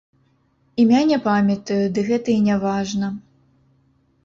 [0.83, 3.13] Імя не памятаю, ды гэта і не важна.